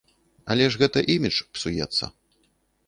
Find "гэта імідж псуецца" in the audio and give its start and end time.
0.83-2.05